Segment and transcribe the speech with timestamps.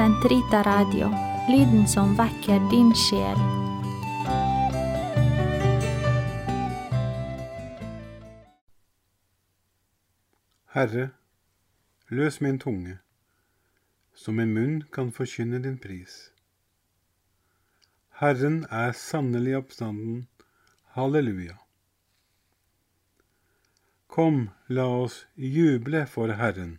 [0.00, 1.10] Sentrita Radio,
[1.48, 3.36] lyden som vekker din sjel.
[10.72, 11.10] Herre,
[12.08, 12.96] løs min tunge,
[14.14, 16.32] så min munn kan forkynne din pris.
[18.24, 20.28] Herren er sannelig oppstanden.
[20.96, 21.58] Halleluja.
[24.08, 26.78] Kom, la oss juble for Herren.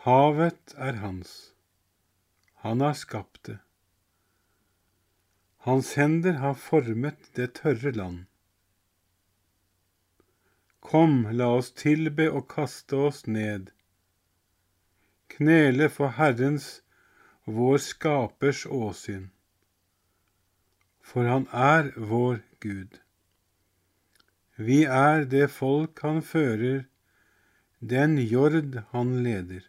[0.00, 1.52] Havet er hans,
[2.64, 3.58] han har skapt det.
[5.66, 8.22] Hans hender har formet det tørre land.
[10.80, 13.66] Kom, la oss tilbe og kaste oss ned,
[15.34, 16.68] knele for Herrens,
[17.44, 19.26] vår Skapers åsyn.
[21.04, 22.96] For han er vår Gud.
[24.56, 26.86] Vi er det folk han fører,
[27.84, 29.68] den jord han leder.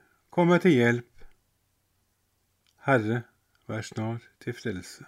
[0.31, 1.25] kom meg til hjelp.
[2.87, 3.23] Herre,
[3.67, 5.05] vær snar til frelse.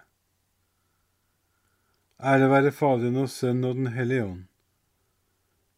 [2.23, 4.43] Ære være Faderen og Sønnen og Den hellige ånd,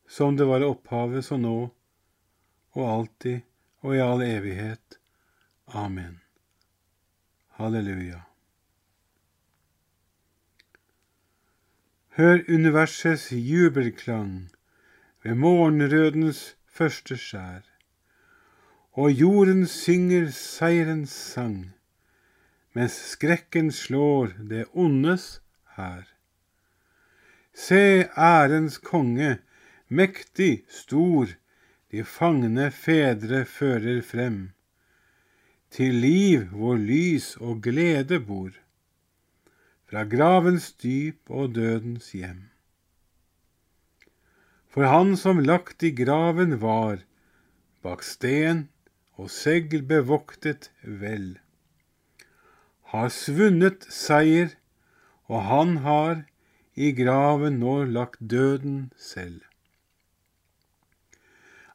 [0.08, 1.58] som det var opphavet, så nå
[2.76, 3.42] og alltid
[3.86, 5.00] og i all evighet.
[5.68, 6.20] Amen.
[7.58, 8.26] Halleluja.
[12.18, 14.52] Hør universets jubelklang
[15.24, 17.64] ved morgenrødens første skjær,
[18.96, 21.58] og jorden synger seierens sang,
[22.76, 25.42] mens skrekken slår det ondes
[25.76, 26.06] hær.
[27.56, 29.38] Se ærens konge,
[29.88, 31.28] mektig, stor,
[31.92, 34.38] de fangne fedre fører frem.
[35.76, 38.54] Til liv hvor lys og glede bor,
[39.92, 42.46] fra gravens dyp og dødens hjem.
[44.72, 47.04] For han som lagt i graven var,
[47.84, 48.66] bak sten
[49.16, 51.38] og segl bevoktet vel,
[52.92, 54.54] har svunnet seier,
[55.32, 56.24] og han har
[56.76, 59.42] i graven nå lagt døden selv.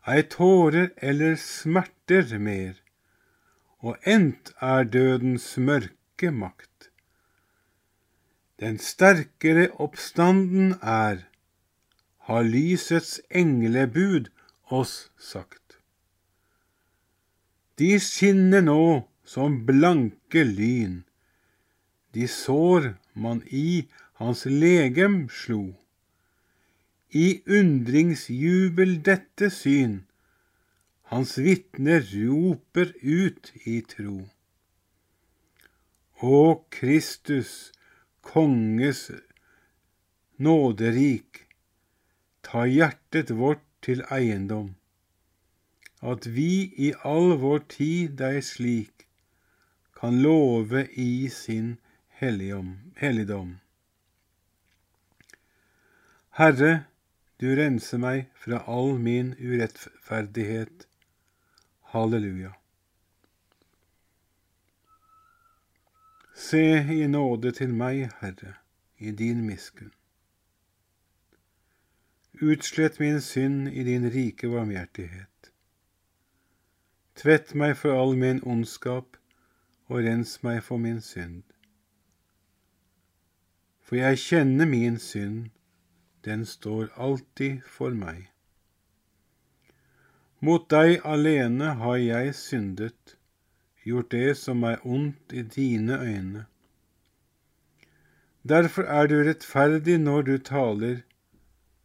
[0.09, 2.77] Ei tårer eller smerter mer,
[3.81, 6.91] og endt er dødens mørke makt.
[8.61, 11.25] Den sterkere oppstanden er,
[12.29, 14.29] har lysets englebud
[14.69, 15.60] oss sagt.
[17.81, 20.97] De skinner nå som blanke lyn,
[22.13, 22.91] de sår
[23.25, 23.87] man i
[24.21, 25.63] hans legem slo.
[27.25, 29.95] I undringsjubel dette syn,
[31.13, 34.19] hans vitner roper ut i tro.
[36.21, 36.41] Å
[36.77, 37.73] Kristus,
[38.21, 39.07] konges
[40.37, 41.47] nåderik,
[42.45, 44.75] ta hjertet vårt til eiendom,
[46.01, 49.07] at vi i all vår tid deg slik
[50.01, 51.77] kan love i sin
[52.21, 53.59] helligdom.
[56.41, 56.87] Herre,
[57.41, 60.87] du renser meg fra all min urettferdighet.
[61.93, 62.55] Halleluja.
[66.35, 66.63] Se
[66.97, 68.55] i nåde til meg, Herre,
[68.97, 69.93] i din miskunn.
[72.41, 75.30] Utslett min synd i din rike varmhjertighet.
[77.21, 79.17] Tvett meg for all min ondskap,
[79.93, 81.43] og rens meg for min synd.
[83.85, 85.51] For jeg kjenner min synd,
[86.25, 88.29] den står alltid for meg.
[90.41, 93.17] Mot deg alene har jeg syndet,
[93.85, 96.47] gjort det som er ondt i dine øyne.
[98.49, 101.03] Derfor er du rettferdig når du taler,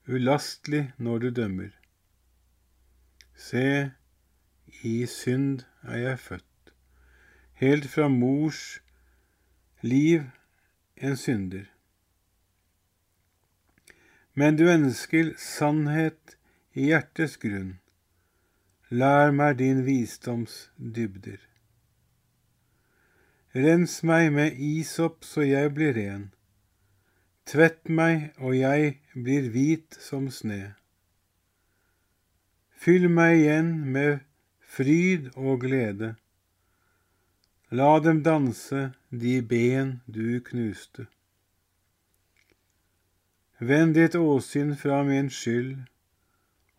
[0.08, 1.74] ulastelig når du dømmer.
[3.36, 3.92] Se,
[4.84, 6.74] i synd er jeg født,
[7.62, 8.82] helt fra mors
[9.82, 10.24] liv
[10.98, 11.66] en synder.
[14.34, 16.36] Men du ønsker sannhet
[16.76, 17.78] i hjertets grunn.
[18.92, 21.40] Lær meg din visdoms dybder.
[23.56, 26.26] Rens meg med isop så jeg blir ren.
[27.48, 30.74] Tvett meg, og jeg blir hvit som sne.
[32.76, 34.25] Fyll meg igjen med
[34.76, 36.16] fryd og glede.
[37.72, 41.08] La dem danse, de ben du knuste.
[43.60, 45.86] Vend ditt åsyn fra min skyld,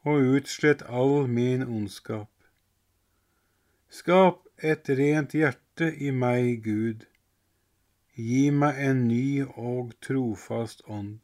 [0.05, 2.31] og utslett all min ondskap.
[3.89, 7.07] Skap et rent hjerte i meg, Gud.
[8.17, 11.19] Gi meg en ny og trofast ånd.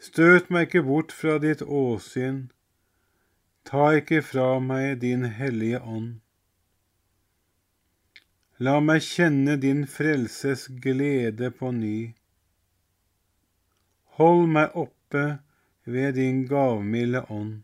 [0.00, 2.46] Støt meg ikke bort fra ditt åsyn,
[3.68, 6.12] ta ikke fra meg din hellige ånd.
[8.64, 11.98] La meg kjenne din frelses glede på ny.
[14.20, 15.24] Hold meg oppe
[15.84, 17.58] ved din gavmilde ånd.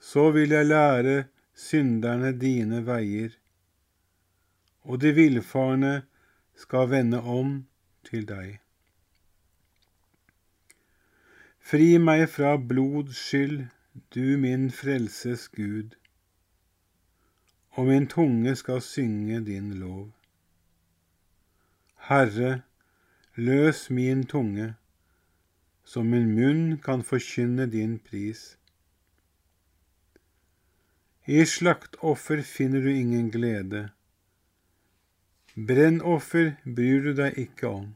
[0.00, 1.16] Så vil jeg lære
[1.54, 3.38] synderne dine veier
[4.84, 6.02] og de villfarne
[6.56, 7.56] skal vende om
[8.04, 8.58] til deg.
[11.64, 13.64] Fri meg fra blods skyld,
[14.14, 15.94] du min frelses Gud,
[17.70, 20.12] og min tunge skal synge din lov.
[22.08, 22.62] Herre,
[23.34, 24.74] løs min tunge,
[25.84, 28.58] så min munn kan forkynne din pris.
[31.26, 33.88] I slaktoffer finner du ingen glede
[35.54, 37.90] Brennoffer bryr du deg ikke om.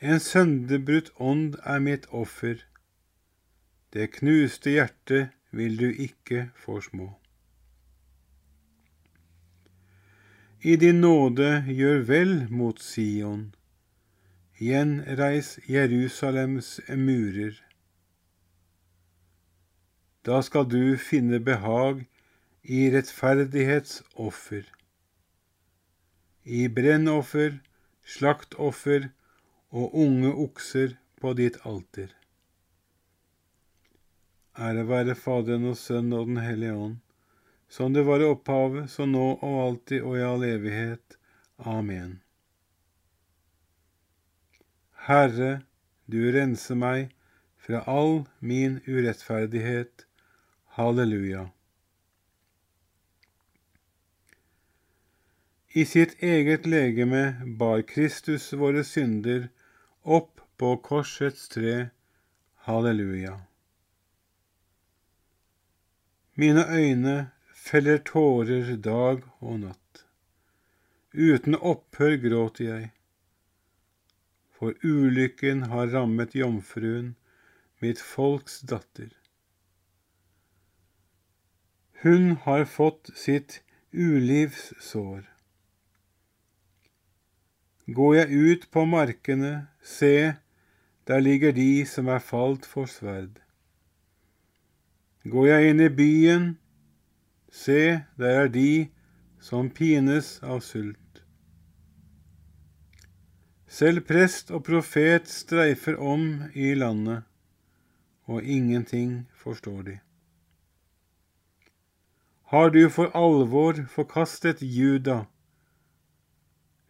[0.00, 2.60] En sønderbrutt ånd er mitt offer,
[3.92, 7.08] det knuste hjertet vil du ikke forsmå.
[10.62, 13.54] I din nåde gjør vel mot Sion,
[14.58, 17.54] gjenreis Jerusalems murer.
[20.26, 22.02] Da skal du finne behag
[22.66, 24.66] i rettferdighetsoffer,
[26.44, 27.60] i brennoffer,
[28.04, 29.08] slaktoffer
[29.70, 32.17] og unge okser på ditt alter.
[34.58, 36.96] Ære være Faderen og Sønnen og Den hellige ånd,
[37.70, 41.14] som det var i opphavet, så nå og alltid og i all evighet.
[41.58, 42.16] Amen.
[45.06, 45.60] Herre,
[46.10, 47.14] du renser meg
[47.62, 50.04] fra all min urettferdighet.
[50.78, 51.48] Halleluja.
[55.74, 57.22] I sitt eget legeme
[57.60, 59.50] bar Kristus våre synder
[60.02, 61.90] opp på korsets tre.
[62.66, 63.36] Halleluja.
[66.38, 70.04] Mine øyne feller tårer dag og natt.
[71.10, 72.90] Uten opphør gråter jeg,
[74.54, 77.16] for ulykken har rammet jomfruen,
[77.82, 79.10] mitt folks datter.
[82.04, 83.58] Hun har fått sitt
[83.90, 85.26] ulivssår.
[87.98, 89.52] Går jeg ut på markene,
[89.82, 90.38] se,
[91.10, 93.42] der ligger de som er falt for sverd.
[95.28, 96.46] Går jeg inn i byen,
[97.52, 98.88] se, der er de
[99.40, 101.22] som pines av sult.
[103.68, 107.26] Selv prest og profet streifer om i landet,
[108.24, 109.98] og ingenting forstår de.
[112.48, 115.26] Har du for alvor forkastet Juda,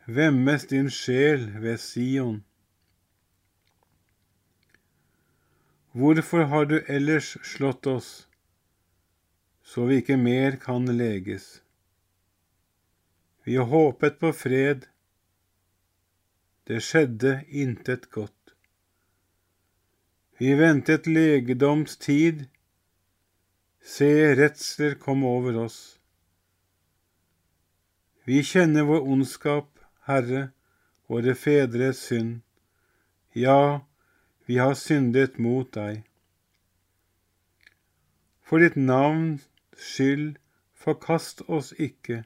[0.06, 2.44] Vemmes din sjel ved Sion.
[5.92, 8.27] Hvorfor har du ellers slått oss,
[9.68, 11.58] så vi ikke mer kan leges?
[13.44, 14.86] Vi håpet på fred,
[16.68, 18.54] det skjedde intet godt.
[20.40, 22.46] Vi ventet legedoms tid,
[23.84, 24.08] se
[24.40, 25.98] redsler kom over oss.
[28.24, 29.68] Vi kjenner vår ondskap,
[30.08, 30.48] Herre,
[31.08, 32.40] våre fedres synd.
[33.36, 33.84] Ja,
[34.48, 36.04] vi har syndet mot deg.
[38.48, 39.44] For ditt navns
[39.80, 40.38] skyld,
[40.74, 42.22] forkast oss ikke.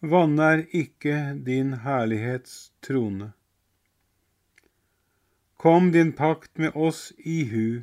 [0.00, 3.32] Vanær ikke din herlighets trone.
[5.56, 7.82] Kom din pakt med oss i hu,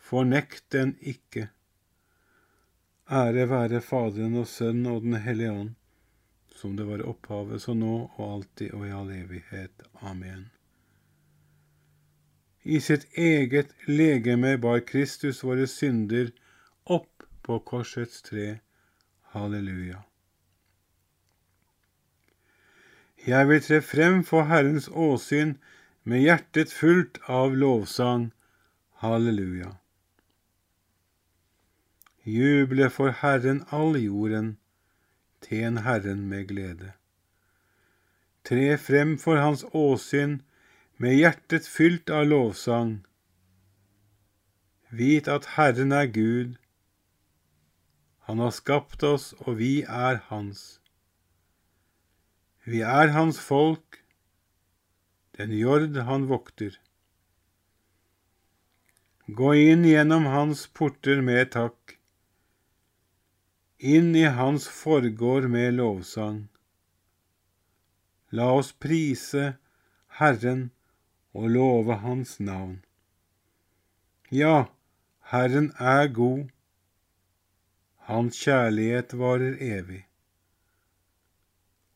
[0.00, 1.48] fornekt den ikke.
[3.10, 5.74] Ære være Faderen og Sønnen og Den hellige ånd,
[6.56, 9.84] som det var opphavet, så nå og alltid og i all evighet.
[10.00, 10.48] Amen.
[12.64, 16.32] I sitt eget legeme bar Kristus våre synder
[17.44, 18.58] på korsets tre.
[19.34, 20.00] Halleluja.
[23.26, 25.54] Jeg vil tre frem for Herrens åsyn
[26.04, 28.32] med hjertet fullt av lovsang.
[29.04, 29.76] Halleluja.
[32.24, 34.56] Juble for Herren all jorden,
[35.44, 36.92] tjen Herren med glede.
[38.44, 40.38] Tre frem for Hans åsyn
[40.96, 42.98] med hjertet fylt av lovsang.
[44.88, 46.56] Vit at Herren er Gud.
[48.26, 50.80] Han har skapt oss, og vi er Hans.
[52.64, 54.00] Vi er Hans folk,
[55.36, 56.78] den jord Han vokter.
[59.28, 61.98] Gå inn gjennom Hans porter med takk
[63.84, 66.48] inn i Hans forgård med lovsang.
[68.32, 69.58] La oss prise
[70.18, 70.70] Herren
[71.36, 72.78] og love Hans navn.
[74.30, 74.70] Ja,
[75.32, 76.48] Herren er god,
[78.04, 80.02] Hans kjærlighet varer evig.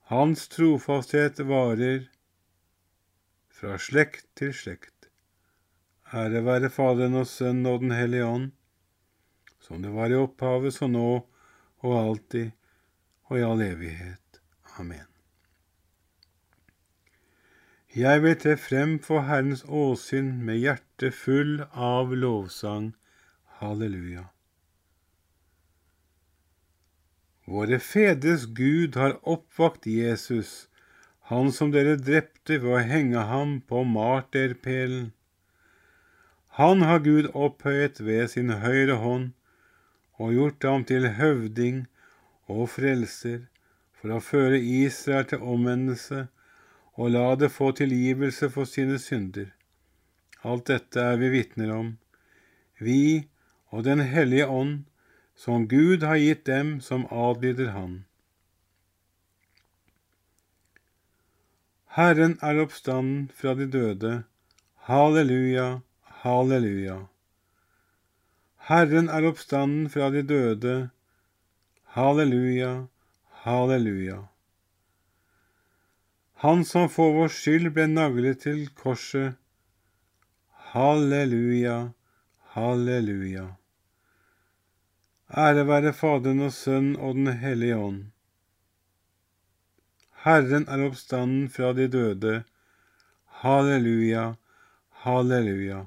[0.08, 2.06] Hans trofasthet varer
[3.52, 5.10] fra slekt til slekt.
[6.08, 8.46] Ære være Faderen og Sønnen og Den hellige ånd,
[9.60, 11.10] som det var i opphavet, så nå
[11.84, 12.56] og alltid
[13.28, 14.40] og i all evighet.
[14.80, 15.04] Amen.
[17.92, 22.94] Jeg vil tre frem for Herrens åsyn med hjertet full av lovsang.
[23.60, 24.28] Halleluja.
[27.48, 30.68] Våre fedres Gud har oppvakt Jesus,
[31.30, 35.06] han som dere drepte ved å henge ham på marterpælen.
[36.60, 39.30] Han har Gud opphøyet ved sin høyre hånd
[40.18, 41.86] og gjort ham til høvding
[42.52, 43.46] og frelser
[43.96, 46.26] for å føre Israel til omvendelse
[46.98, 49.48] og la det få tilgivelse for sine synder.
[50.44, 51.94] Alt dette er vi vitner om,
[52.76, 53.28] vi
[53.72, 54.87] og Den hellige ånd,
[55.38, 57.92] som Gud har gitt dem som adlyder Han.
[61.94, 64.10] Herren er oppstanden fra de døde.
[64.88, 65.80] Halleluja,
[66.22, 66.96] halleluja.
[68.70, 70.74] Herren er oppstanden fra de døde.
[71.94, 72.72] Halleluja,
[73.44, 74.18] halleluja.
[76.42, 79.38] Han som for vår skyld ble naglet til korset.
[80.74, 81.78] Halleluja,
[82.58, 83.48] halleluja.
[85.36, 88.04] Ære være Faderen og Sønnen og Den hellige ånd.
[90.24, 92.42] Herren er oppstanden fra de døde.
[93.42, 94.32] Halleluja,
[95.04, 95.84] halleluja.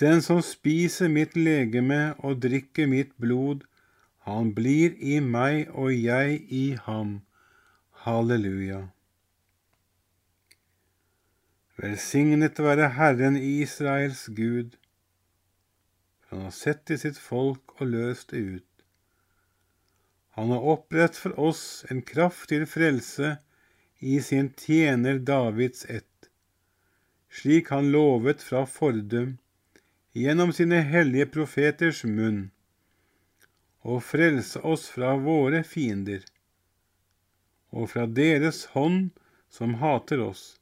[0.00, 3.62] Den som spiser mitt legeme og drikker mitt blod,
[4.24, 7.20] han blir i meg og jeg i ham.
[8.06, 8.86] Halleluja.
[11.76, 14.78] Velsignet være Herren Israels Gud,
[16.32, 18.68] han har sett til sitt folk og løst det ut.
[20.32, 23.34] Han har opprett for oss en kraft til frelse
[24.00, 26.30] i sin tjener Davids ett,
[27.28, 29.34] slik han lovet fra fordum
[30.16, 32.46] gjennom sine hellige profeters munn,
[33.84, 36.24] og frelse oss fra våre fiender,
[37.76, 39.10] og fra deres hånd
[39.52, 40.61] som hater oss.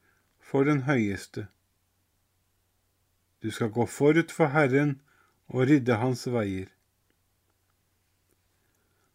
[0.51, 1.47] for den høyeste.
[3.41, 4.99] Du skal gå forut for Herren
[5.47, 6.67] og rydde hans veier.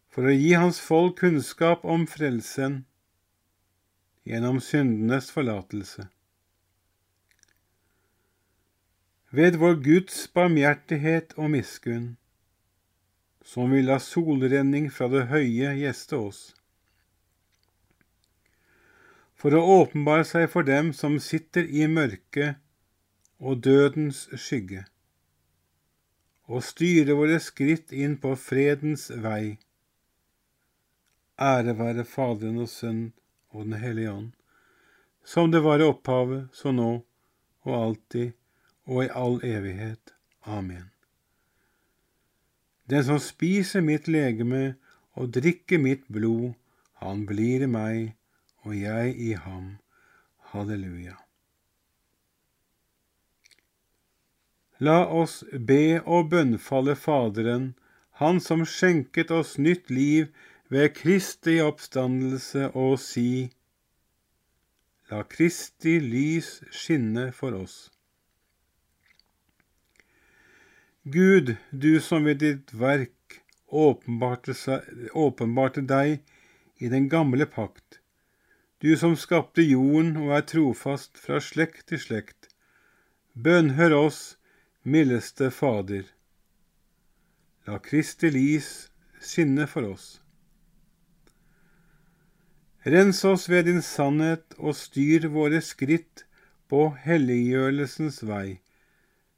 [0.09, 2.81] For å gi hans folk kunnskap om frelsen
[4.27, 6.09] gjennom syndenes forlatelse
[9.29, 12.15] ved vår Guds barmhjertighet og miskunn,
[13.43, 16.39] som vil la solrenning fra det høye gjeste oss,
[19.37, 22.57] for å åpenbare seg for dem som sitter i mørket
[23.37, 24.83] og dødens skygge,
[26.49, 29.59] og styre våre skritt inn på fredens vei.
[31.37, 33.13] Ære være Faderen og Sønnen
[33.53, 34.31] og Den hellige ånd,
[35.23, 36.91] som det var i opphavet, så nå
[37.67, 38.33] og alltid
[38.87, 40.13] og i all evighet.
[40.47, 40.89] Amen.
[42.89, 44.77] Den som spiser mitt legeme
[45.19, 46.53] og drikker mitt blod,
[47.03, 48.16] han blir i meg,
[48.67, 49.77] og jeg i ham.
[50.51, 51.15] Halleluja.
[54.79, 57.73] La oss be og bønnfalle Faderen,
[58.17, 60.31] Han som skjenket oss nytt liv
[60.73, 63.51] ved Kristi oppstandelse, og si:"
[65.11, 67.91] La Kristi lys skinne for oss.
[71.05, 73.37] Gud, du som ved ditt verk
[73.69, 74.57] åpenbarte,
[75.13, 76.19] åpenbarte deg
[76.83, 78.01] i den gamle pakt,
[78.81, 82.51] du som skapte jorden og er trofast fra slekt til slekt,
[83.33, 84.21] bønnhør oss,
[84.85, 86.05] mildeste Fader.
[87.67, 88.87] La Kristi lys
[89.19, 90.07] skinne for oss.
[92.87, 96.23] Rens oss ved din sannhet og styr våre skritt
[96.71, 98.61] på helliggjørelsens vei,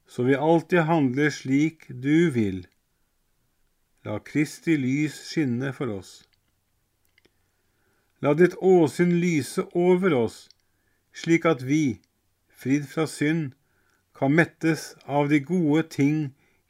[0.05, 2.65] så vi alltid handler slik du vil.
[4.05, 6.19] La Kristi lys skinne for oss.
[8.21, 10.49] La ditt åsyn lyse over oss,
[11.15, 12.01] slik at vi,
[12.51, 13.53] fridd fra synd,
[14.15, 16.17] kan mettes av de gode ting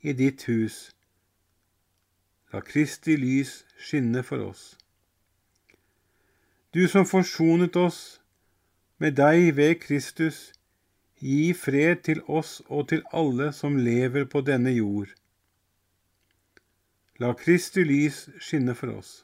[0.05, 0.91] i ditt hus.
[2.53, 4.75] La Kristi lys skinne for oss.
[6.73, 8.19] Du som forsonet oss
[9.01, 10.51] med deg ved Kristus,
[11.17, 15.09] gi fred til oss og til alle som lever på denne jord.
[17.19, 19.23] La Kristi lys skinne for oss.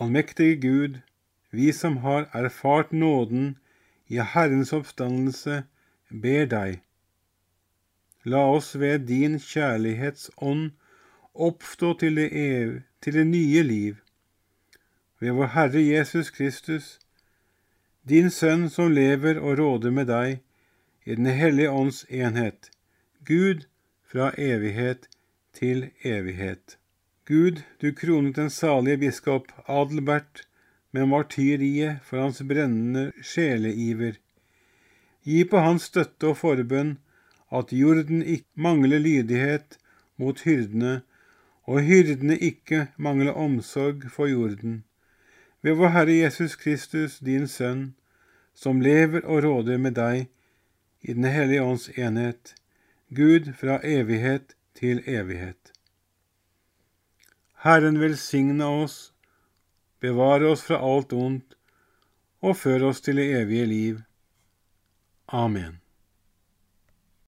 [0.00, 1.00] Allmektige Gud,
[1.50, 3.58] vi som har erfart nåden
[4.08, 5.62] i Herrens oppstandelse,
[6.22, 6.78] ber deg,
[8.24, 10.70] la oss ved din kjærlighetsånd
[11.34, 14.00] oppstå til det, ev til det nye liv
[15.20, 16.98] ved vår Herre Jesus Kristus,
[18.08, 20.40] din Sønn som lever og råder med deg
[21.04, 22.72] i Den hellige ånds enhet,
[23.28, 23.68] Gud
[24.08, 25.08] fra evighet
[25.52, 26.79] til evighet.
[27.30, 30.48] Gud, du kronet den salige biskop Adelbert
[30.90, 34.16] med martyriet for hans brennende sjeleiver.
[35.22, 36.96] Gi på hans støtte og forbønn
[37.60, 39.78] at jorden ikke mangler lydighet
[40.18, 40.96] mot hyrdene
[41.70, 44.80] og hyrdene ikke mangler omsorg for jorden.
[45.62, 47.92] Ved vår Herre Jesus Kristus, din Sønn,
[48.54, 50.26] som lever og råder med deg
[51.02, 52.56] i Den hellige ånds enhet,
[53.14, 55.59] Gud fra evighet til evighet.
[57.60, 59.12] Herren velsigne oss,
[60.00, 61.58] bevare oss fra alt ondt
[62.40, 63.98] og før oss til det evige liv.
[65.28, 65.76] Amen.